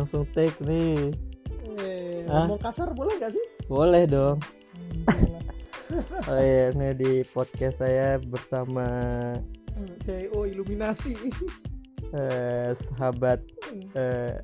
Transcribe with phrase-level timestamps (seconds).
[0.00, 1.12] langsung take nih
[1.72, 3.44] Eh, ngomong kasar boleh gak sih?
[3.66, 4.40] boleh dong
[5.06, 5.42] Boleh.
[6.26, 8.86] oh iya ini di podcast saya bersama
[9.70, 11.14] Hmm, CEO Iluminasi.
[12.10, 13.40] eh, sahabat
[13.94, 14.34] eh,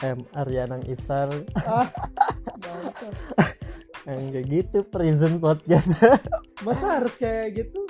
[0.00, 1.88] M Aryanang Isar ah,
[4.06, 5.96] kayak gitu prison podcast
[6.64, 7.82] Masa harus kayak gitu?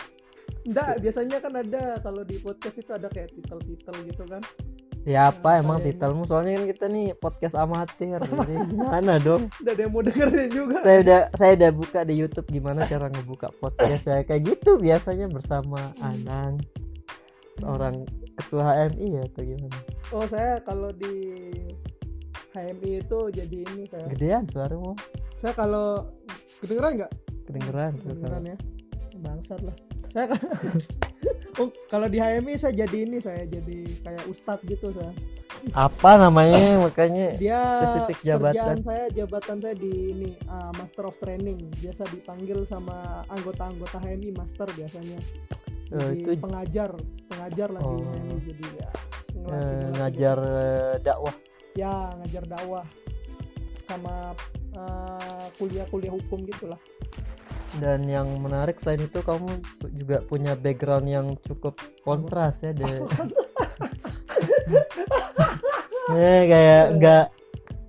[0.64, 4.42] Enggak, biasanya kan ada kalau di podcast itu ada kayak titel-titel gitu kan.
[5.06, 9.80] Ya apa emang titelmu soalnya kan kita nih podcast amatir jadi gimana dong Udah ada
[9.80, 10.76] yang mau dengerin juga.
[10.80, 15.26] saya udah saya udah buka di YouTube gimana cara ngebuka podcast saya kayak gitu biasanya
[15.26, 16.58] bersama Anang
[17.56, 18.02] seorang
[18.36, 21.14] ketua HMI ya atau gimana Oh, saya kalau di
[22.52, 24.06] HMI itu jadi ini saya.
[24.08, 24.92] gedean suaramu
[25.32, 26.02] Saya kalau
[26.58, 27.12] kedengeran nggak?
[27.44, 28.56] kedengeran tuh Kedengeran ya.
[29.16, 29.76] Bangsat lah.
[30.08, 30.26] Saya
[31.56, 35.12] Oh, kalau di HMI saya jadi ini saya jadi kayak ustadz gitu saya.
[35.72, 41.56] apa namanya makanya Dia spesifik jabatan saya jabatan saya di ini uh, Master of Training.
[41.80, 45.16] Biasa dipanggil sama anggota-anggota HMI Master biasanya.
[45.96, 46.92] Oh, itu pengajar,
[47.30, 48.04] pengajar lah di Oh.
[48.04, 48.88] HMI jadi ya.
[49.46, 51.34] eh, ngajar eh, dakwah
[51.76, 52.84] ya ngajar dakwah
[53.86, 54.34] sama
[54.74, 56.80] uh, kuliah-kuliah hukum gitulah
[57.78, 59.60] dan yang menarik selain itu kamu
[59.96, 63.04] juga punya background yang cukup kontras ya deh
[66.16, 67.26] eh kayak nggak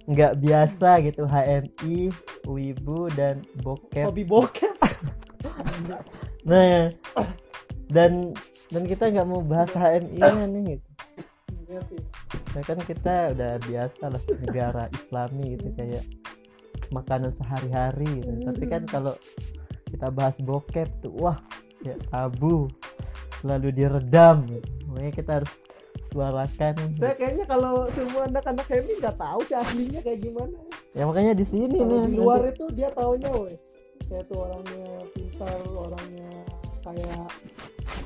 [0.08, 2.10] nggak biasa gitu HMI
[2.48, 4.74] Wibu dan bokep hobi bokep
[6.48, 6.84] nah ya.
[7.92, 8.32] dan
[8.72, 10.88] dan kita nggak mau bahas HMI nya nih gitu.
[11.68, 11.82] Iya
[12.56, 16.04] Ya kan kita udah biasa lah negara Islami gitu kayak
[16.92, 18.32] makanan sehari-hari gitu.
[18.44, 19.14] Tapi kan kalau
[19.88, 21.40] kita bahas bokep tuh wah
[21.80, 22.68] ya tabu
[23.38, 24.44] selalu diredam.
[24.88, 25.52] Makanya kita harus
[26.08, 26.74] suarakan.
[26.94, 30.56] saya kayaknya kalau semua anak-anak HMI nggak tahu sih aslinya kayak gimana
[30.92, 31.84] Ya makanya di sini nih.
[32.08, 33.60] di luar nanti- itu dia taunya wes
[34.04, 36.32] saya tuh orangnya pintar orangnya
[36.82, 37.28] kayak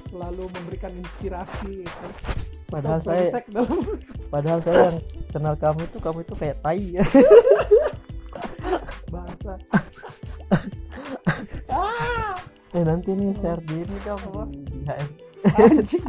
[0.07, 2.05] selalu memberikan inspirasi gitu.
[2.67, 3.25] padahal Atau saya
[4.27, 4.97] padahal saya yang
[5.29, 6.85] kenal kamu itu kamu itu kayak tai
[12.81, 14.21] eh nanti nih share di ini dong
[14.89, 15.09] HM.
[15.45, 16.05] anjing.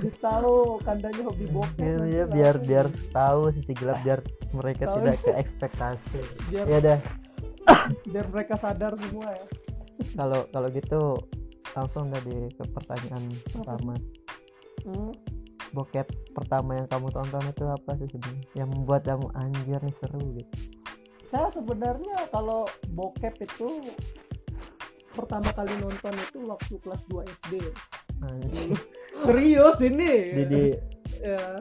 [0.00, 4.20] Dia tahu kandanya hobi bokep Biar, nanti ya, biar biar tahu sisi gelap biar
[4.52, 4.96] mereka Tahu.
[5.00, 6.20] tidak ke ekspektasi.
[6.52, 6.98] biar Ya dah.
[8.04, 9.44] biar mereka sadar semua ya.
[10.16, 11.00] Kalau kalau gitu
[11.72, 13.94] langsung dari ke pertanyaan pertama.
[14.80, 15.12] Hmm.
[15.70, 20.18] bokep pertama yang kamu tonton itu apa sih sebenarnya yang membuat kamu anjir nih seru
[20.34, 20.50] gitu.
[21.30, 23.78] Saya sebenarnya kalau bokep itu
[25.20, 27.52] pertama kali nonton itu waktu kelas 2 SD
[28.20, 28.76] Anjir.
[29.24, 30.64] serius ini di, di
[31.20, 31.60] ya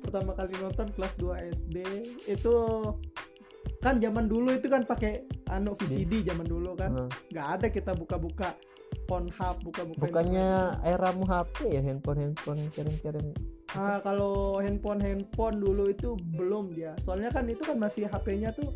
[0.00, 1.76] pertama kali nonton kelas 2 SD
[2.28, 2.54] itu
[3.80, 8.56] kan zaman dulu itu kan pakai anu VCD zaman dulu kan nggak ada kita buka-buka
[9.04, 13.36] Pornhub buka-buka bukannya eramu HP ya handphone handphone kirim-kirim
[13.74, 16.94] Ah, kalau handphone handphone dulu itu belum dia.
[17.02, 18.70] Soalnya kan itu kan masih HP-nya tuh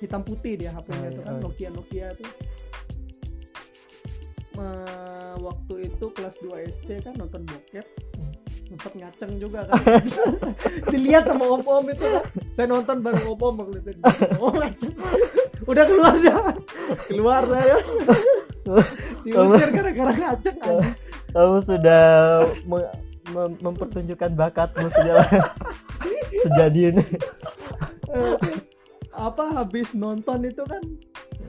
[0.00, 1.40] hitam putih dia HP-nya Oh, tuh iya, kan oh.
[1.44, 2.30] Nokia Nokia tuh.
[4.60, 7.86] Eh, waktu itu kelas 2 SD kan nonton bokep.
[8.68, 9.80] Sempet ngaceng juga kan.
[10.92, 12.24] Dilihat sama om-om itu kan.
[12.52, 13.90] Saya nonton bareng om-om waktu itu.
[14.36, 14.92] Oh ngaceng.
[15.64, 16.40] Udah keluar dah.
[17.08, 17.76] Keluar saya
[19.24, 20.94] diusir gara-gara ngaceng anjing.
[21.30, 22.04] kamu sudah
[22.66, 22.94] me-
[23.30, 25.26] mem- mempertunjukkan bakatmu sejak
[26.44, 27.04] sejak dini.
[28.10, 28.34] Eh,
[29.10, 30.82] apa habis nonton itu kan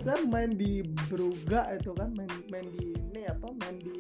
[0.02, 3.98] saya main di Bruga itu kan main main di ini apa main di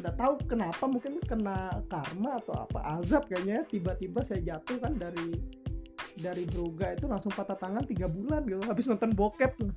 [0.00, 5.38] nggak tahu kenapa mungkin kena karma atau apa azab kayaknya tiba-tiba saya jatuh kan dari
[6.18, 9.70] dari Bruga itu langsung patah tangan tiga bulan gitu habis nonton bokep tuh.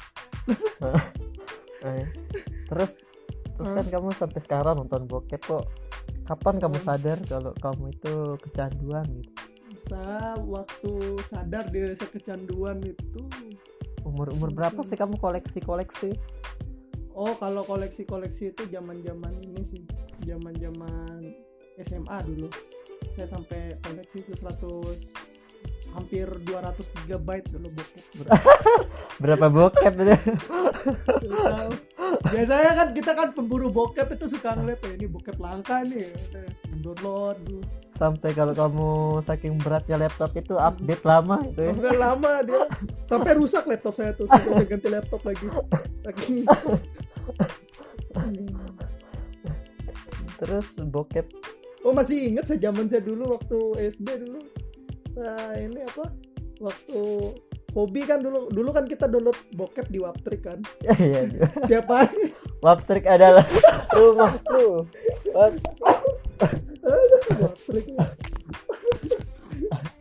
[1.83, 2.07] Eh,
[2.71, 3.03] terus
[3.59, 5.67] terus kan kamu sampai sekarang nonton bokep kok.
[6.23, 6.87] Kapan kamu Hmm.
[6.87, 9.31] sadar kalau kamu itu kecanduan gitu?
[9.91, 10.91] Saya waktu
[11.27, 13.19] sadar diri saya kecanduan itu
[14.03, 16.11] umur umur berapa sih kamu koleksi koleksi
[17.13, 19.81] oh kalau koleksi-koleksi itu zaman-zaman ini sih.
[20.25, 21.33] Zaman-zaman
[21.81, 22.49] SMA dulu.
[23.13, 28.03] Saya sampai koleksi itu 100 hampir 200 GB dulu bokep.
[29.21, 29.93] Berapa bokep
[32.33, 36.09] biasanya kan kita kan pemburu bokep itu suka ngeliat "Eh, ini bokep langka nih
[36.83, 37.63] download dulu
[37.93, 38.89] sampai kalau kamu
[39.21, 41.71] saking beratnya laptop itu update lama itu ya.
[41.71, 42.63] Sampai lama dia.
[43.05, 44.25] Sampai rusak laptop saya tuh.
[44.25, 45.45] Sampai saya ganti laptop lagi.
[46.01, 46.49] Saking-
[50.35, 51.29] terus bokep.
[51.83, 53.57] Oh masih inget saya zaman saya dulu waktu
[53.93, 54.41] SD dulu.
[55.13, 56.09] Nah, ini apa?
[56.57, 56.99] Waktu
[57.71, 58.49] hobi kan dulu.
[58.49, 60.59] Dulu kan kita download bokep di Waptrik kan.
[60.97, 61.29] Iya.
[61.69, 62.33] tiap hari.
[62.57, 63.45] Waptrik adalah
[63.91, 64.87] rumahku.
[65.29, 65.61] Wap-
[66.41, 66.72] Waptrik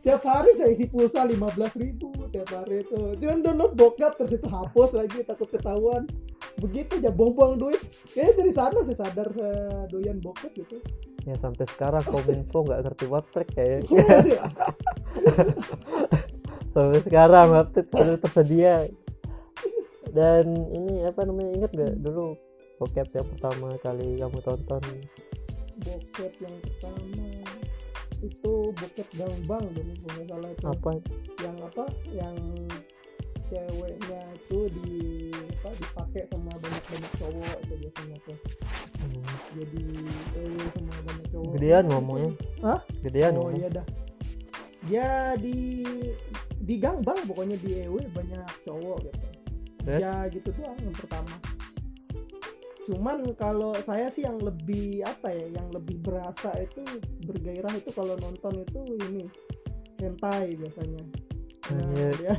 [0.02, 4.48] tiap hari saya isi pulsa 15.000 ribu tiap hari itu cuman download bokep terus itu
[4.50, 6.10] hapus lagi takut ketahuan
[6.58, 7.80] begitu aja buang-buang duit
[8.10, 10.82] kayaknya dari sana saya sadar saya doyan bokep gitu
[11.22, 13.86] Ya sampai sekarang Kominfo nggak ngerti Waptrik kayak.
[16.74, 18.90] sampai sekarang Waptrik selalu tersedia.
[20.10, 22.34] Dan ini apa namanya ingat gak dulu
[22.82, 24.82] bokep yang pertama kali kamu tonton?
[25.82, 27.26] Bokep yang pertama
[28.22, 30.90] itu bokep gambang dulu kalau nggak salah itu Apa?
[31.42, 31.84] yang apa
[32.14, 32.36] yang
[33.46, 34.96] ceweknya itu di
[35.60, 38.38] apa dipakai sama banyak banyak cowok itu biasanya tuh
[39.02, 39.18] Hmm,
[39.58, 39.82] jadi
[40.38, 42.30] eh sama banyak cowok Gedean ngomongnya.
[42.62, 42.80] Hah?
[43.02, 43.58] Gedean oh ngomong.
[43.58, 43.86] iya dah
[44.82, 45.58] dia di
[46.62, 49.26] di gangbang pokoknya di EW banyak cowok gitu
[49.82, 49.98] Terus?
[49.98, 51.34] ya gitu doang yang pertama
[52.88, 56.82] cuman kalau saya sih yang lebih apa ya yang lebih berasa itu
[57.26, 58.80] bergairah itu kalau nonton itu
[59.10, 59.24] ini
[60.02, 61.02] hentai biasanya
[61.70, 62.34] nah, dia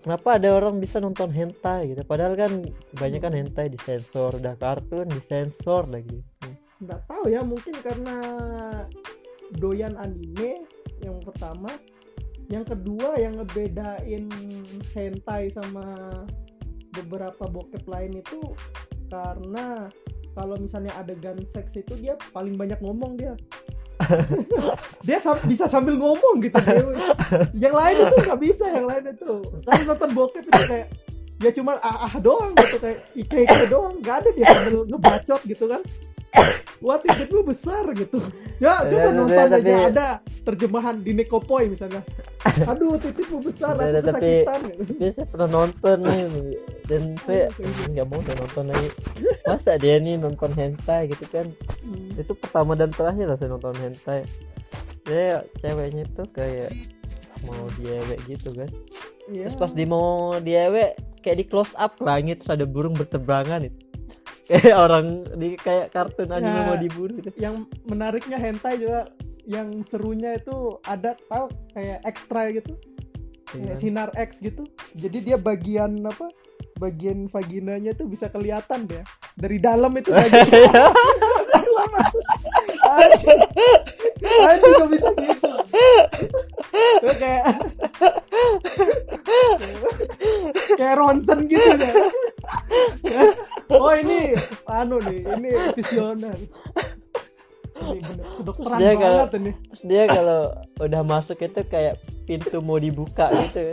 [0.00, 2.00] Kenapa ada orang bisa nonton hentai gitu?
[2.08, 2.64] Padahal kan
[2.96, 6.24] banyak kan hentai disensor, udah kartun disensor lagi.
[6.80, 8.16] nggak tahu ya mungkin karena
[9.60, 10.64] doyan anime
[11.04, 11.68] yang pertama
[12.48, 14.24] yang kedua yang ngebedain
[14.96, 15.84] hentai sama
[16.92, 18.40] beberapa bokep lain itu
[19.06, 19.90] karena
[20.30, 23.34] kalau misalnya adegan seks itu dia paling banyak ngomong dia.
[25.02, 26.80] Dia sam- bisa sambil ngomong gitu dia.
[27.58, 29.32] yang lain itu nggak bisa yang lain itu.
[29.60, 30.86] Kalau nonton bokep itu kayak
[31.36, 34.00] ya cuma ah ah doang gitu kayak ike ike doang.
[34.00, 35.82] Nggak ada dia sambil ngebacot gitu kan.
[36.80, 38.18] Wah titikmu besar gitu?
[38.56, 40.06] Ya coba Ya, nonton tapi- aja ada
[40.42, 42.00] terjemahan di Nekopoi misalnya
[42.40, 44.82] aduh titikmu besar aku tapi- kesakitan gitu.
[44.90, 46.22] Tapi saya pernah nonton nih
[46.84, 47.44] dan saya
[47.86, 48.88] nggak mau saya nonton lagi.
[49.44, 51.46] Masa dia nih nonton hentai gitu kan?
[51.80, 52.16] Hmm.
[52.16, 54.24] Itu pertama dan terakhir lah saya nonton hentai.
[55.04, 56.72] Dia ceweknya tuh kayak
[57.44, 58.68] mau diewek gitu kan.
[59.28, 59.46] Iya.
[59.46, 60.90] Terus pas di mau diewek
[61.20, 63.80] kayak di close up langit terus ada burung berterbangan itu.
[64.50, 65.06] Kayak orang
[65.38, 66.66] di kayak kartun anime Ya.
[66.66, 67.30] mau dibunuh gitu.
[67.38, 69.06] yang menariknya hentai juga
[69.44, 72.74] yang serunya itu ada tahu kayak ekstra gitu.
[73.46, 73.74] Kayak Iya.
[73.74, 74.62] sinar X gitu.
[74.94, 76.30] Jadi dia bagian apa?
[76.78, 79.02] Bagian vaginanya tuh bisa kelihatan deh.
[79.34, 80.48] Dari dalam itu anjing.
[84.22, 85.50] Anjing kok bisa gitu?
[87.18, 87.44] Kayak
[90.78, 91.94] kayak ronsen gitu deh.
[93.70, 94.34] Oh ini
[94.66, 96.34] anu nih ini visioner
[98.36, 100.40] kedokteran Dia kalau- ini Terus dia kalau
[100.78, 103.72] udah masuk itu kayak pintu mau dibuka gitu.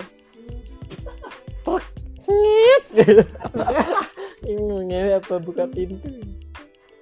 [1.61, 1.83] Tok,
[2.23, 2.83] ngit.
[4.43, 6.07] Ini ngewe apa buka pintu?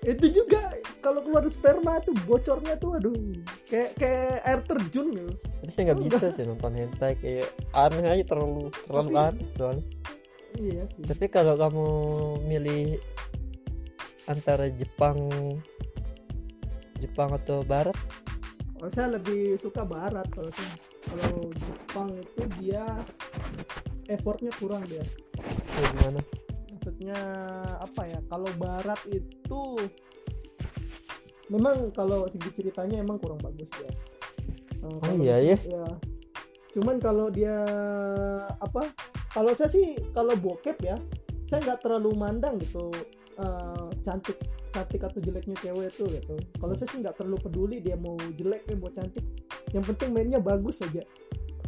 [0.03, 0.61] itu juga
[0.99, 3.17] kalau keluar sperma tuh bocornya tuh aduh
[3.65, 8.23] kayak kayak air terjun gitu Tapi saya nggak bisa sih nonton hentai kayak aneh aja
[8.23, 9.85] terlalu terlalu Tapi- aneh soalnya.
[10.55, 11.85] iya sih Tapi kalau kamu
[12.45, 13.01] milih
[14.25, 15.17] antara Jepang
[17.05, 17.93] Jepang atau Barat,
[18.75, 20.73] kalau saya lebih suka barat kalau saya
[21.05, 22.83] kalau Jepang itu dia
[24.09, 25.05] effortnya kurang dia.
[25.77, 26.21] Ya gimana?
[26.85, 27.17] maksudnya
[27.81, 28.19] apa ya?
[28.29, 29.61] Kalau barat itu
[31.49, 33.89] memang kalau segi ceritanya emang kurang bagus ya
[34.85, 35.57] Oh kalau iya ya.
[35.65, 35.85] ya.
[36.77, 37.57] Cuman kalau dia
[38.61, 38.93] apa?
[39.33, 40.93] Kalau saya sih kalau bokep ya
[41.41, 42.93] saya nggak terlalu mandang gitu
[43.41, 43.74] eh,
[44.05, 44.37] cantik
[44.69, 46.35] cantik atau jeleknya cewek itu gitu.
[46.61, 49.25] Kalau saya sih nggak terlalu peduli dia mau jelek eh, mau cantik.
[49.73, 51.01] Yang penting mainnya bagus aja.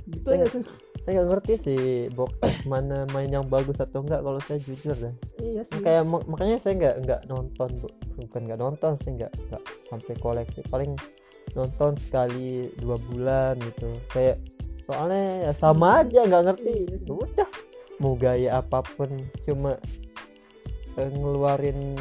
[0.05, 0.63] Gitu Saya- ya saya.
[1.01, 2.31] Saya nggak ngerti sih bok
[2.71, 5.13] mana main yang bagus atau enggak kalau saya jujur dah.
[5.39, 5.79] iya sih.
[5.79, 7.87] Kayak mak- makanya saya nggak nggak nonton bu.
[8.19, 10.91] Bukan nggak nonton sih nggak nggak sampai koleksi paling
[11.55, 13.87] nonton sekali dua bulan gitu.
[14.11, 14.43] Kayak
[14.83, 16.75] soalnya ya sama aja nggak ngerti.
[16.91, 17.49] Iya udah
[17.97, 19.09] mau gaya apa pun
[19.41, 19.73] cuma
[20.99, 21.95] eh, ngeluarin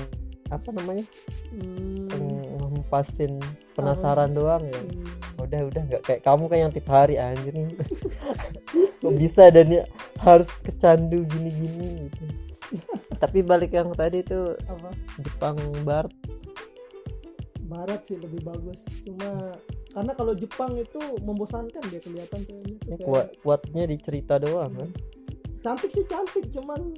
[0.48, 1.04] apa namanya?
[1.50, 2.06] Hmm,
[2.56, 3.42] ngempasin
[3.74, 4.78] penasaran doang ya.
[4.78, 5.04] Hmm.
[5.36, 7.76] udah udah nggak kayak kamu kan yang tiap hari anjir nih
[9.04, 9.84] kok bisa dan ya
[10.18, 12.24] harus kecandu gini gini gitu.
[13.20, 14.90] Tapi balik yang tadi tuh apa?
[15.22, 16.10] Jepang Barat.
[17.68, 18.82] Barat sih lebih bagus.
[19.04, 19.54] Cuma
[19.92, 22.58] karena kalau Jepang itu membosankan dia kelihatan tuh.
[22.88, 24.90] Ya, kayak- kuat kuatnya di cerita doang kan?
[25.62, 26.48] Cantik sih cantik.
[26.50, 26.96] Cuman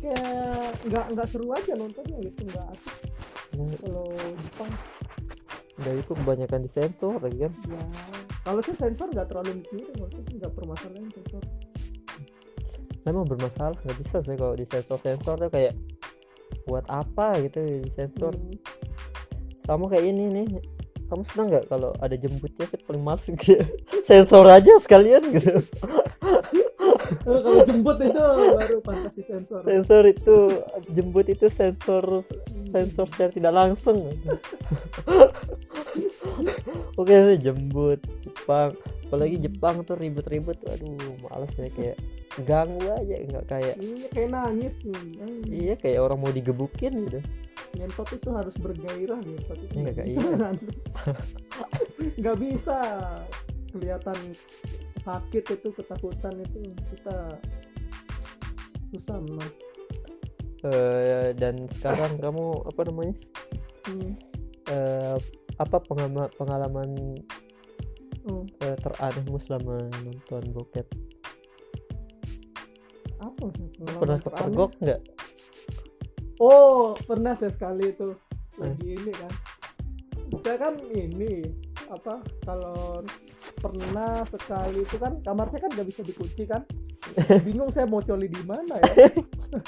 [0.00, 2.94] kayak nggak nggak seru aja nontonnya gitu nggak asik.
[3.52, 4.72] Hmm, kalau Jepang.
[5.80, 7.52] Udah itu kebanyakan disensor lagi kan?
[7.68, 7.84] Ya
[8.40, 11.42] kalau saya sensor nggak terlalu mikirin maksudnya nggak permasalahan sensor.
[13.04, 15.76] Memang bermasalah nggak bisa sih kalau di sensor sensor tuh kayak
[16.68, 18.32] buat apa gitu di sensor?
[18.36, 18.56] Hmm.
[19.64, 20.48] sama kayak ini nih.
[21.10, 23.58] Kamu senang nggak kalau ada jemputnya sih paling males gitu
[24.06, 25.58] sensor aja sekalian gitu
[27.20, 28.24] Eh, kalau jemput itu
[28.56, 30.56] baru pantas di sensor sensor itu
[30.88, 34.08] jemput itu sensor sensor secara tidak langsung.
[37.00, 38.72] Oke sih jemput Jepang.
[39.10, 40.96] Apalagi Jepang tuh ribet-ribet tuh, aduh
[41.26, 41.98] males ya kayak
[42.46, 45.04] ganggu aja nggak kayak iya kayak nangis nih.
[45.44, 47.20] Iya kayak orang mau digebukin gitu.
[47.76, 49.76] Ngentot itu harus bergairah ngentot itu.
[49.76, 50.36] Iya, nggak bisa iya.
[50.40, 50.56] kan?
[52.20, 52.78] nggak bisa
[53.72, 54.18] kelihatan
[55.00, 56.60] sakit itu ketakutan itu
[56.92, 57.16] kita
[58.90, 59.50] susah memang
[60.60, 63.16] Eh, dan sekarang kamu apa namanya?
[63.88, 64.12] Hmm.
[64.68, 65.16] Eh,
[65.56, 66.90] apa pengalaman pengalaman
[68.28, 70.84] oh, eh, teranehmu selama nonton bokep?
[73.24, 74.24] Apa sih pernah teraneh?
[74.28, 75.00] kepergok nggak?
[76.44, 78.12] Oh pernah saya sekali itu.
[78.60, 78.68] Eh.
[78.68, 79.32] lagi ini kan.
[80.44, 81.40] Saya kan ini
[81.90, 83.02] apa kalau
[83.58, 86.62] pernah sekali itu kan kamar saya kan nggak bisa dikunci kan.
[87.46, 89.10] Bingung saya mau coli di mana ya.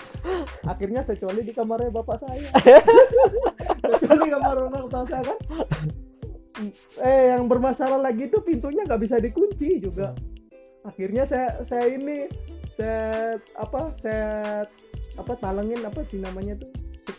[0.73, 2.49] Akhirnya saya coli di kamarnya bapak saya.
[3.83, 5.39] Saya coli kamar orang tua saya kan.
[7.03, 10.15] Eh yang bermasalah lagi itu pintunya nggak bisa dikunci juga.
[10.87, 12.31] Akhirnya saya saya ini
[12.71, 14.63] saya apa saya
[15.19, 16.71] apa talengin apa sih namanya tuh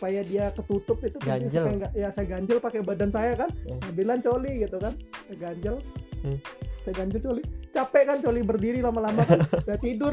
[0.04, 1.64] supaya dia ketutup itu Ganjel.
[1.64, 3.48] supaya nggak ya saya ganjel pakai badan saya kan.
[3.64, 3.80] Hmm.
[3.80, 4.92] saya bilang coli gitu kan.
[5.00, 5.76] Saya ganjel.
[6.20, 6.38] Hmm.
[6.84, 7.42] saya ganjel coli.
[7.72, 9.40] Capek kan coli berdiri lama-lama kan.
[9.66, 10.12] Saya tidur.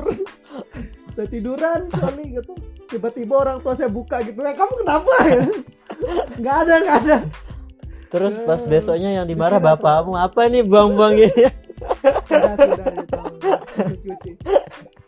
[1.16, 2.56] Saya tiduran coli gitu.
[2.88, 4.40] Tiba-tiba orang tua saya buka gitu.
[4.40, 5.14] Ya kamu kenapa?
[5.28, 5.44] Ya
[6.40, 7.18] nggak ada nggak ada.
[8.08, 11.52] Terus pas Eh, besoknya yang dimarah bapakmu apa nih buang-buang ini?
[12.32, 13.20] Sudah sudah gitu.
[14.08, 14.32] Cuci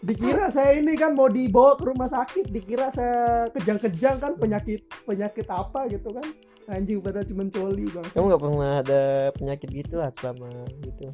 [0.03, 5.47] dikira saya ini kan mau dibawa ke rumah sakit dikira saya kejang-kejang kan penyakit penyakit
[5.47, 6.27] apa gitu kan.
[6.67, 8.07] Anjing pada cuma coli bang.
[8.11, 9.01] Kamu nggak pernah ada
[9.35, 10.51] penyakit gitu lah selama
[10.83, 11.07] gitu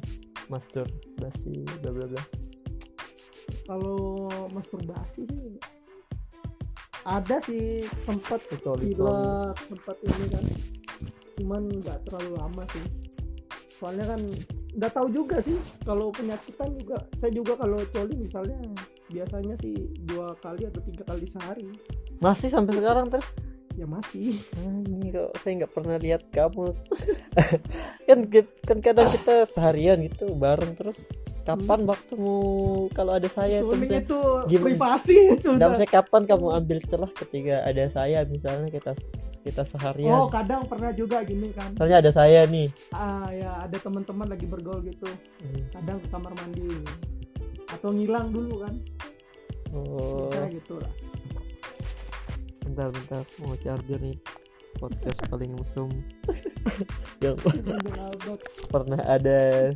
[0.50, 2.22] masturbasi bla bla bla.
[3.66, 5.58] Kalau masturbasi sih
[7.06, 8.92] ada sih sempat Coli-coli.
[8.92, 10.44] pilek sempat ini kan.
[11.38, 12.84] Cuman nggak terlalu lama sih
[13.80, 14.20] soalnya kan
[14.76, 15.56] nggak tahu juga sih.
[15.82, 18.60] Kalau penyakitan juga saya juga kalau coli misalnya
[19.10, 19.74] biasanya sih
[20.06, 21.66] dua kali atau tiga kali sehari.
[22.22, 23.26] Masih sampai sekarang terus
[23.74, 24.36] ya masih.
[24.60, 26.76] Anjing kok saya nggak pernah lihat kamu.
[28.10, 28.26] Kan
[28.66, 31.10] kan kadang kita seharian gitu bareng terus.
[31.46, 32.36] Kapan waktumu
[32.92, 34.20] kalau ada saya misalnya, itu
[34.50, 34.64] gimana?
[34.66, 35.50] privasi itu
[35.88, 38.92] kapan kamu ambil celah ketika ada saya misalnya kita
[39.40, 40.12] kita seharian.
[40.12, 41.72] Oh kadang pernah juga gini kan.
[41.76, 42.68] Soalnya ada saya nih.
[42.92, 45.08] Ah ya ada teman-teman lagi bergaul gitu.
[45.40, 45.64] Hmm.
[45.72, 46.84] kadang ke kamar mandi.
[47.72, 48.74] Atau ngilang dulu kan.
[49.72, 50.28] Oh.
[50.28, 50.92] Biasanya gitu lah.
[52.68, 53.24] Bentar bentar.
[53.40, 54.18] Mau charger nih.
[54.70, 55.90] Podcast paling mesum
[57.24, 57.36] yang
[58.70, 59.74] pernah ada.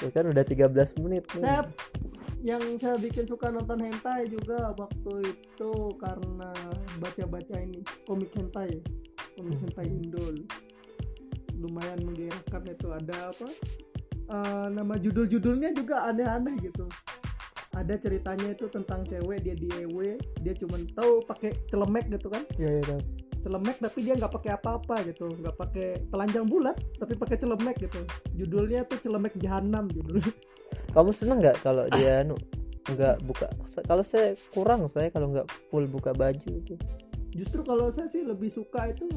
[0.00, 0.72] Tuh kan udah 13
[1.04, 1.44] menit nih.
[1.44, 1.62] saya
[2.44, 6.33] yang saya bikin suka nonton hentai juga waktu itu karena
[7.04, 7.84] baca-baca ini.
[8.08, 8.80] Komik hentai.
[9.36, 9.62] Komik Hmm.
[9.68, 10.24] hentai Indo
[11.60, 12.88] lumayan menggerakkan itu.
[12.92, 13.48] Ada apa?
[14.24, 16.88] Eh, nama judul-judulnya juga aneh-aneh gitu.
[17.74, 20.14] Ada ceritanya itu tentang cewek dia di EW
[20.46, 22.42] dia cuma tahu pakai celemek gitu kan?
[22.56, 23.02] Iya, iya, tahu.
[23.44, 25.28] celemek tapi dia nggak pakai apa-apa gitu.
[25.28, 28.00] Nggak pakai telanjang bulat tapi pakai celemek gitu.
[28.40, 30.32] Judulnya tuh celemek jahanam judulnya.
[30.96, 32.40] Kamu seneng nggak kalau dia nu
[32.84, 33.48] nggak buka.
[33.88, 36.76] Kalau saya kurang saya kalau nggak full buka baju itu.
[37.32, 39.08] Justru kalau saya sih lebih suka itu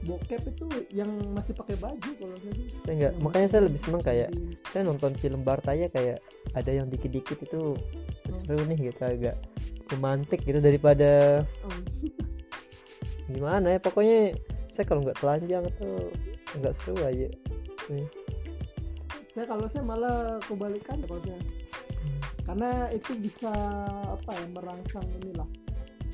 [0.00, 2.66] bokep itu yang masih pakai baju kalau saya sih.
[2.88, 6.24] Saya nggak makanya saya lebih seneng kayak di- saya nonton film Bartaya kayak
[6.56, 7.76] ada yang dikit-dikit itu
[8.46, 9.36] seru nih gitu agak
[9.92, 11.78] romantis gitu daripada oh,
[13.34, 14.32] gimana ya pokoknya
[14.72, 16.08] saya kalau nggak telanjang tuh
[16.56, 17.28] nggak seru aja.
[19.30, 21.38] Saya kalau saya malah kebalikan kalau saya
[22.44, 23.52] karena itu bisa
[24.04, 25.48] apa ya merangsang inilah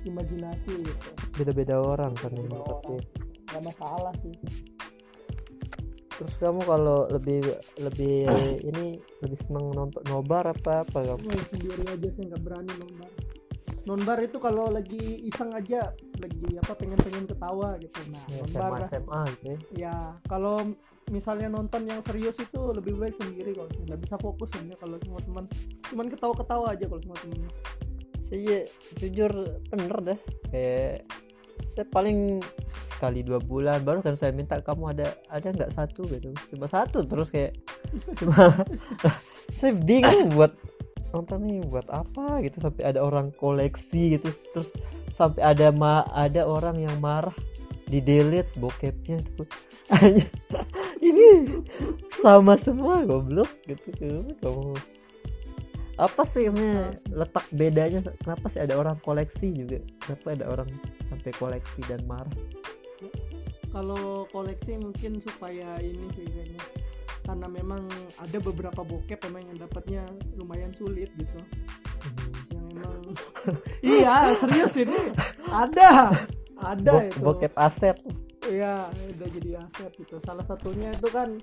[0.07, 1.09] imajinasi gitu.
[1.35, 3.03] Beda-beda orang kan Beda nontonnya.
[3.47, 4.35] nggak masalah sih.
[6.17, 7.45] Terus kamu kalau lebih
[7.77, 8.25] lebih
[8.65, 11.21] ini lebih seneng nonton nobar apa apa kamu?
[11.27, 13.11] Wah, sendiri aja saya nggak berani nonbar
[13.87, 18.01] nonbar itu kalau lagi iseng aja lagi apa pengen pengen ketawa gitu.
[18.11, 18.91] Nah ya, nonbar SMA.
[18.91, 19.59] SMA gitu ya.
[19.79, 20.75] Ya kalau
[21.15, 25.21] misalnya nonton yang serius itu lebih baik sendiri kalau nggak bisa fokus sebenarnya kalau semua
[25.23, 25.45] teman.
[25.87, 27.41] Cuman ketawa-ketawa aja kalau semua teman.
[28.27, 28.57] Saya
[28.99, 29.33] jujur
[29.71, 30.19] bener dah.
[30.51, 31.07] Kayak
[31.73, 32.43] saya paling
[32.97, 36.03] sekali dua bulan baru kan saya minta kamu ada ada nggak satu?
[36.11, 36.35] Gitu.
[36.51, 37.55] Cuma satu terus kayak
[38.19, 38.51] cuma
[39.59, 40.59] saya bingung buat
[41.15, 42.59] nonton nih buat apa gitu.
[42.59, 44.75] Sampai ada orang koleksi gitu terus
[45.15, 47.33] sampai ada ma ada orang yang marah
[47.87, 49.47] di delete bokepnya tuh
[51.07, 51.29] ini
[52.23, 53.51] sama semua goblok.
[53.65, 53.91] Gitu
[54.43, 54.75] kamu?
[55.97, 58.05] Apa sih ini letak bedanya?
[58.21, 59.81] Kenapa sih ada orang koleksi juga?
[60.05, 60.69] Kenapa ada orang
[61.09, 62.37] sampai koleksi dan marah?
[63.73, 66.65] Kalau koleksi mungkin supaya ini sih kayaknya
[67.27, 67.83] karena memang
[68.23, 70.03] ada beberapa bokep memang yang dapatnya
[70.39, 71.39] lumayan sulit gitu.
[72.07, 72.33] Hmm.
[72.55, 73.01] yang memang
[73.97, 75.13] iya serius ini.
[75.49, 76.13] Ada.
[76.57, 77.21] Ada Bo- itu.
[77.21, 77.97] bokep aset
[78.51, 80.19] iya udah jadi aset gitu.
[80.23, 81.39] Salah satunya itu kan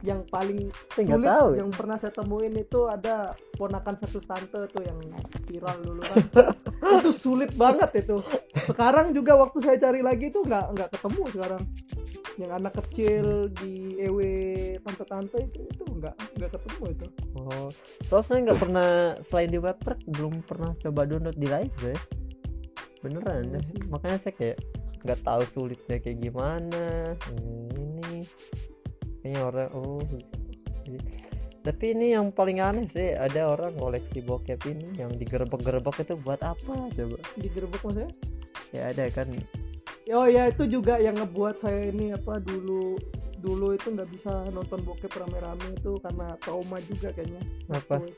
[0.00, 1.58] yang paling Saya sulit tahu ya.
[1.60, 4.98] yang pernah saya temuin itu ada ponakan satu tante tuh yang
[5.44, 6.16] viral dulu kan.
[7.04, 8.18] Itu sulit banget itu.
[8.64, 11.62] Sekarang juga waktu saya cari lagi itu nggak nggak ketemu sekarang.
[12.40, 13.24] Yang anak kecil
[13.60, 14.18] di ew
[14.80, 17.06] tante-tante itu itu nggak nggak ketemu itu.
[17.36, 17.68] Oh
[18.08, 18.88] soalnya saya nggak pernah
[19.22, 21.98] selain di webtrack belum pernah coba download di live saya
[23.00, 23.80] beneran sih.
[23.88, 24.58] makanya saya kayak
[25.04, 27.14] nggak tahu sulitnya kayak gimana.
[27.32, 28.24] Ini
[29.20, 30.00] kayaknya orang oh
[31.60, 36.40] tapi ini yang paling aneh sih ada orang koleksi bokep ini yang digerebek-gerebek itu buat
[36.40, 37.18] apa coba?
[37.36, 38.10] Digerebek maksudnya?
[38.72, 39.28] Ya ada kan?
[40.08, 42.96] Oh ya itu juga yang ngebuat saya ini apa dulu
[43.44, 47.44] dulu itu nggak bisa nonton bokep rame-rame itu karena trauma juga kayaknya.
[47.68, 48.08] Apa.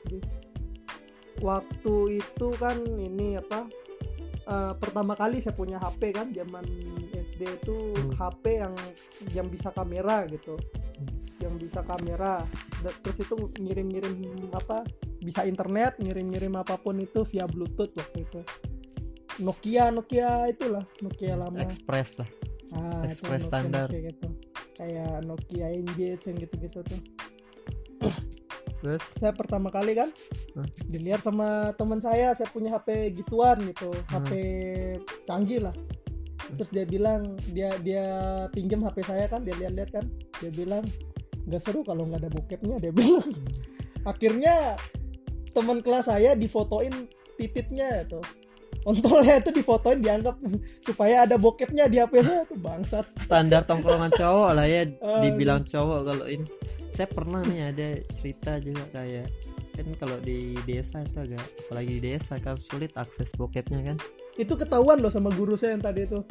[1.43, 3.67] Waktu itu kan ini apa
[4.43, 6.63] eh, pertama kali saya punya HP kan zaman
[7.13, 8.11] SD itu Hmm.
[8.13, 8.73] HP yang
[9.33, 10.55] yang bisa kamera gitu.
[10.55, 11.09] Hmm.
[11.39, 12.43] Yang bisa kamera.
[12.99, 14.15] Terus itu ngirim-ngirim
[14.51, 14.83] apa
[15.17, 18.41] bisa internet, ngirim-ngirim apa pun itu via Bluetooth waktu itu.
[19.35, 21.57] Nokia Nokia itulah Nokia lama.
[21.57, 22.29] express lah
[22.71, 23.87] Ah, Express Nokia- standar.
[23.87, 24.27] Nokia gitu.
[24.73, 27.01] Kayak Nokia Engage yang gitu-gitu tuh.
[28.83, 30.11] Terus Saya pertama kali kan
[30.53, 30.67] Hah?
[30.83, 34.19] dilihat sama teman saya, saya punya HP gituan gitu, Hmm.
[34.19, 34.31] HP
[35.23, 35.75] canggih lah.
[36.53, 38.05] Terus dia bilang dia dia
[38.51, 40.05] pinjam HP saya kan, dia lihat-lihat kan,
[40.37, 40.83] dia bilang
[41.43, 43.31] nggak seru kalau nggak ada bokepnya, dia bilang.
[44.03, 44.75] Akhirnya
[45.49, 48.19] teman kelas saya difotoin titiknya itu.
[48.83, 50.35] Ontolnya itu difotoin dianggap
[50.87, 53.05] supaya ada bokepnya di HP saya tuh bangsat.
[53.23, 56.43] standar tongkrongan cowok lah ya Ah, dibilang cowok kalau ini
[56.93, 57.87] saya pernah nih ada
[58.21, 59.27] cerita juga kayak
[59.73, 63.97] kan kalau di desa itu agak apalagi di desa kan sulit akses bokepnya kan.
[64.37, 66.21] Itu ketahuan loh sama guru saya yang tadi itu.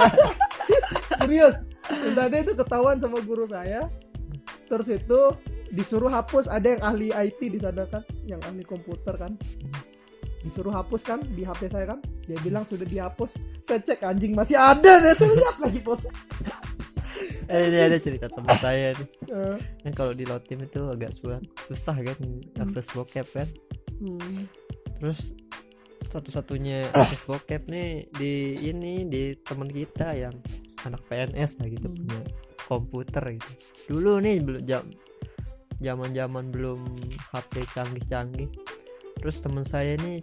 [1.20, 1.56] Serius.
[1.88, 3.88] Yang tadi itu ketahuan sama guru saya.
[4.68, 5.20] Terus itu
[5.72, 6.48] disuruh hapus.
[6.48, 9.36] Ada yang ahli IT di sana kan yang ahli komputer kan.
[10.40, 12.00] Disuruh hapus kan di HP saya kan.
[12.24, 13.36] Dia bilang sudah dihapus.
[13.60, 16.08] Saya cek anjing masih ada deh saya lihat lagi foto
[17.58, 19.08] ini ada cerita teman saya nih.
[19.28, 22.18] Eh, kan kalau di lotim itu agak susah susah kan
[22.60, 23.48] akses bokep kan.
[24.02, 24.50] Hmm.
[24.98, 25.30] terus
[26.06, 30.34] satu-satunya akses bokep nih di ini di teman kita yang
[30.82, 31.96] anak PNS lah gitu Hmm.
[31.98, 32.20] punya
[32.66, 33.50] komputer gitu.
[33.92, 34.84] Dulu nih belum jam
[35.82, 36.80] zaman zaman belum
[37.34, 38.48] HP canggih-canggih.
[39.18, 40.22] Terus teman saya nih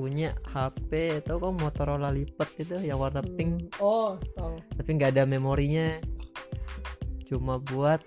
[0.00, 3.76] punya HP atau kok Motorola lipat gitu yang warna pink.
[3.84, 6.00] Oh tahu tapi nggak ada memorinya.
[7.28, 8.00] Cuma buat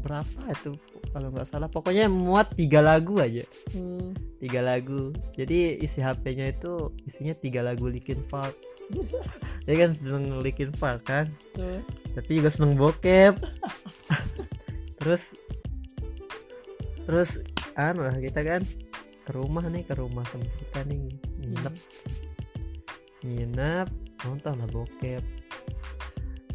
[0.00, 0.72] berapa itu
[1.12, 1.68] kalau nggak salah.
[1.68, 3.44] Pokoknya muat tiga lagu aja.
[3.76, 4.16] Hmm.
[4.40, 5.12] tiga lagu.
[5.36, 8.56] Jadi isi HP-nya itu isinya tiga lagu Linkin Park.
[9.68, 11.28] Dia kan seneng Linkin Park kan?
[11.60, 11.84] Eh,
[12.16, 13.36] tapi juga seneng bokep.
[15.04, 15.36] Terus
[17.04, 17.36] terus
[17.76, 18.64] anu lah kita kan
[19.24, 21.00] ke rumah nih ke rumah temen kita nih
[21.40, 21.74] nginep.
[23.24, 23.88] Nginep
[24.28, 25.24] nonton lah bokep.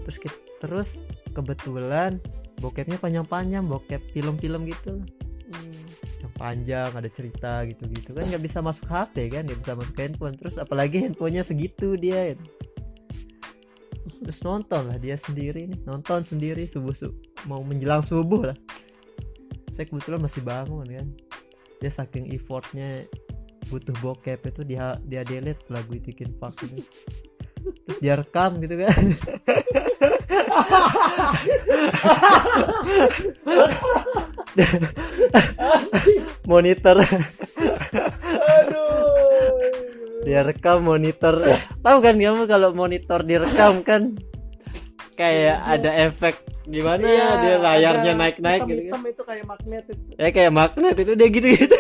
[0.06, 0.90] Terus kita, terus
[1.34, 2.22] kebetulan
[2.62, 5.02] bokepnya panjang-panjang bokep film-film gitu.
[5.50, 5.82] Hmm.
[6.22, 8.14] yang panjang ada cerita gitu-gitu.
[8.14, 10.36] Kan nggak bisa masuk HP kan nggak bisa masuk handphone.
[10.38, 12.38] Terus apalagi handphonenya segitu dia.
[14.20, 15.80] Terus nonton lah dia sendiri nih.
[15.90, 17.10] Nonton sendiri subuh su
[17.50, 18.58] mau menjelang subuh lah.
[19.74, 21.08] Saya kebetulan masih bangun kan
[21.80, 23.08] dia saking effortnya
[23.72, 26.84] butuh bokep itu dia dia delete lagu Linkin Park itu.
[27.60, 29.04] Terus dia rekam gitu kan.
[36.50, 36.98] Monitor.
[40.24, 41.36] Dia rekam monitor.
[41.84, 44.16] Tahu kan kamu kalau monitor direkam kan
[45.20, 49.84] kayak ada efek gimana Iya, dia layarnya ada naik-naik gitu kan hitam-hitam itu kayak magnet
[49.90, 51.76] itu ya kayak magnet itu dia gitu gitu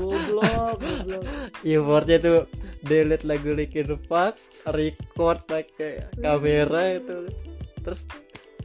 [0.00, 1.24] goblok goblok
[1.62, 2.38] Keyboardnya tuh
[2.82, 4.34] delete lagu Linkin Park,
[4.74, 7.30] record pakai kamera itu.
[7.86, 8.00] Terus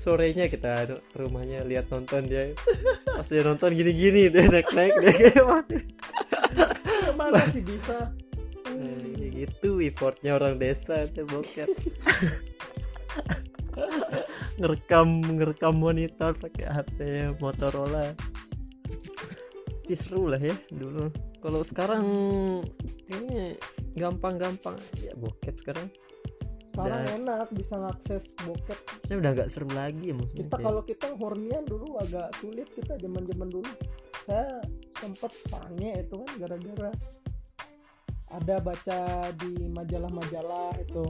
[0.01, 2.57] sorenya kita ke rumahnya lihat nonton dia.
[3.05, 5.77] Pas dia nonton gini-gini dia naik-naik dia kayak mana.
[7.13, 8.09] Mana sih bisa?
[8.65, 11.69] Kayak gitu effortnya orang desa tuh bokep.
[14.57, 16.97] Ngerekam ngerekam monitor pakai HP
[17.37, 18.13] Motorola.
[19.87, 21.07] Tapi seru lah ya dulu.
[21.39, 22.03] Kalau sekarang
[23.07, 23.55] ini
[23.95, 25.87] gampang-gampang ya bokep sekarang.
[26.75, 27.15] Sekarang Udah.
[27.17, 28.77] enak bisa ngakses bokep.
[29.07, 30.43] Saya udah nggak seru lagi ya maksudnya.
[30.43, 33.71] Kita kalau kita hornian dulu agak sulit kita zaman-zaman dulu.
[34.27, 34.59] Saya
[34.99, 36.91] sempet sange itu kan gara-gara
[38.27, 38.99] ada baca
[39.39, 41.03] di majalah-majalah itu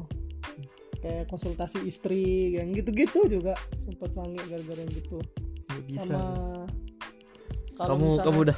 [1.08, 5.18] kayak konsultasi istri yang gitu-gitu juga sempet sange gara-gara yang gitu.
[5.66, 6.04] Nggak bisa.
[6.04, 6.20] sama
[7.78, 8.58] kalau kamu misalnya- kamu udah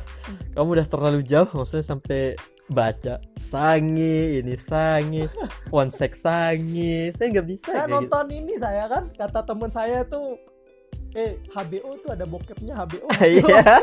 [0.55, 2.21] kamu udah terlalu jauh maksudnya sampai
[2.69, 5.29] baca sange ini sange
[5.71, 7.13] fonsek sange.
[7.13, 7.93] Saya nggak bisa saya gitu.
[7.93, 10.39] nonton ini saya kan kata teman saya tuh
[11.11, 13.81] eh HBO tuh ada bokepnya HBO iya.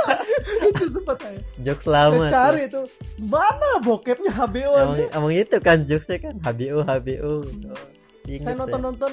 [0.68, 1.40] Itu sempat saya.
[1.58, 2.30] Jokes saya lama tuh.
[2.30, 2.82] cari itu
[3.18, 7.32] mana bokepnya HBO emang, emang itu kan jokesnya kan HBO HBO
[8.26, 8.60] Ingat saya ya.
[8.60, 9.12] nonton nonton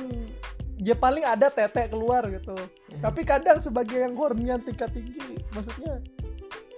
[0.82, 2.54] ya paling ada tete keluar gitu.
[2.58, 3.02] Hmm.
[3.02, 6.02] tapi kadang sebagai yang hornian tingkat tinggi maksudnya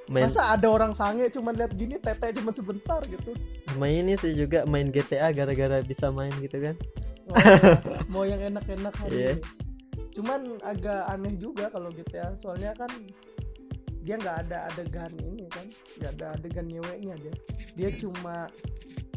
[0.05, 3.33] main masa ada orang sange cuma lihat gini tete cuma sebentar gitu?
[3.75, 6.75] Main ini sih juga main GTA gara-gara bisa main gitu kan.
[7.25, 7.35] Oh,
[8.13, 9.41] mau yang enak-enak hari ini.
[10.13, 12.87] Cuman agak aneh juga kalau GTA soalnya kan
[14.05, 15.65] dia nggak ada adegan ini kan
[15.97, 17.33] nggak ada adegan nyeweknya dia.
[17.73, 18.45] Dia cuma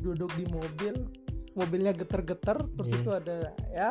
[0.00, 0.96] duduk di mobil
[1.58, 2.98] mobilnya geter-geter terus Iya.
[3.02, 3.36] itu ada
[3.74, 3.90] ya.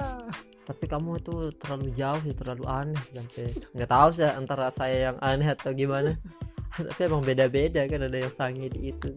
[0.63, 5.17] Tapi kamu itu terlalu jauh sih terlalu aneh sampai nggak tahu sih antara saya yang
[5.19, 6.15] aneh atau gimana.
[6.87, 9.11] Tapi emang beda-beda kan ada yang sange di itu.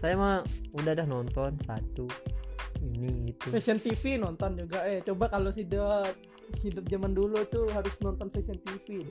[0.00, 0.40] Saya mah
[0.72, 2.08] udah dah nonton satu
[2.80, 3.52] ini itu.
[3.52, 4.80] Fashion TV nonton juga.
[4.88, 6.08] Eh coba kalau hidup
[6.64, 9.06] hidup zaman dulu tuh harus nonton Fashion TV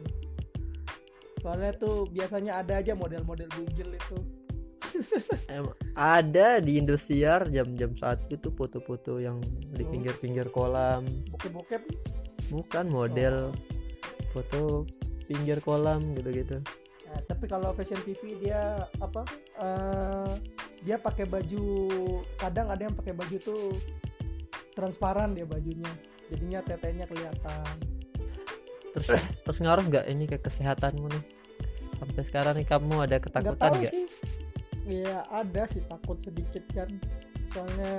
[1.39, 4.17] soalnya tuh biasanya ada aja model-model bugil itu
[5.93, 9.89] ada di Indosiar jam-jam satu tuh foto-foto yang di Oh.
[9.89, 11.81] pinggir-pinggir kolam bokep-bokep
[12.49, 13.51] bukan model
[14.29, 14.85] foto
[15.25, 16.59] pinggir kolam gitu-gitu
[17.09, 19.25] Nah, tapi kalau fashion TV dia apa?
[19.57, 20.29] eh,
[20.79, 21.89] dia pakai baju
[22.37, 23.73] kadang ada yang pakai baju tuh
[24.71, 25.89] transparan dia bajunya.
[26.29, 27.65] Jadinya tetenya kelihatan.
[28.93, 29.09] terus
[29.41, 31.23] terus ngaruh nggak ini ke kesehatanmu nih
[31.97, 34.05] sampai sekarang nih kamu ada ketakutan nggak sih.
[34.89, 36.89] Ya ada sih takut sedikit kan.
[37.49, 37.97] Soalnya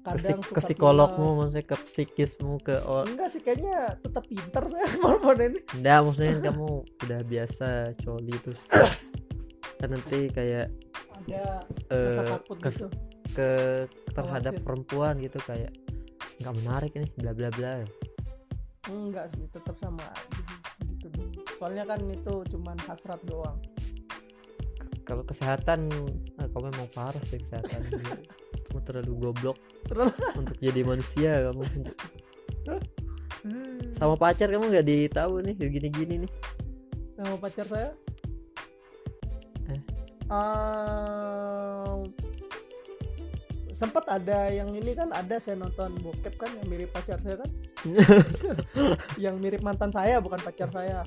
[0.00, 2.76] ke, kadang suka ke psikologmu maksudnya ke psikismu ke
[3.08, 5.60] Enggak sih kayaknya tetap pinter saya malam ini.
[5.72, 6.68] enggak maksudnya kan kamu
[7.00, 7.68] udah biasa
[7.98, 8.60] coli terus
[9.80, 10.68] kan nanti kayak
[11.24, 12.88] Ada eh, takut kes- gitu.
[13.32, 13.48] ke
[14.12, 14.64] terhadap Khawatir.
[14.68, 15.72] perempuan gitu kayak
[16.38, 17.72] nggak menarik nih bla bla bla
[18.84, 20.42] Enggak sih, tetap sama aja
[20.84, 21.40] gitu dulu.
[21.54, 23.56] Soalnya kan itu cuman hasrat doang.
[25.12, 25.92] Kalau kesehatan
[26.40, 27.84] ah, kamu emang parah sih kesehatan.
[28.72, 29.58] Kamu terlalu goblok
[30.32, 31.62] untuk jadi manusia kamu.
[33.42, 33.90] Hmm.
[33.98, 36.30] sama pacar kamu nggak ditahu nih gini gini nih.
[37.18, 37.90] Sama pacar saya?
[39.68, 39.80] Eh.
[40.30, 41.98] Ehm,
[43.76, 47.50] sempat ada yang ini kan ada saya nonton bokep kan yang mirip pacar saya kan?
[49.28, 51.04] Yang mirip mantan saya bukan pacar saya.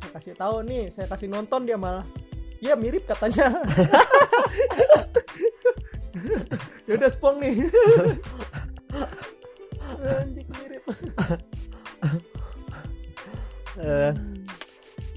[0.00, 2.06] Saya kasih tahu nih saya kasih nonton dia malah
[2.60, 3.50] iya mirip katanya.
[6.84, 7.64] Ya udah spong nih.
[10.20, 10.84] Anjing mirip.
[13.80, 14.12] Eh,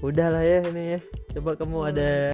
[0.00, 1.00] udahlah ya ini ya.
[1.36, 2.32] Coba kamu ada